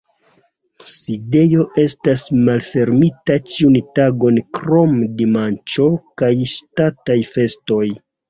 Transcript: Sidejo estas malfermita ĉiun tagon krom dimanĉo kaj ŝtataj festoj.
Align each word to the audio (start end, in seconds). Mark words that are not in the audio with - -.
Sidejo 0.91 1.65
estas 1.81 2.23
malfermita 2.47 3.37
ĉiun 3.51 3.77
tagon 3.99 4.41
krom 4.59 4.97
dimanĉo 5.21 5.85
kaj 6.23 6.33
ŝtataj 6.55 7.19
festoj. 7.37 7.85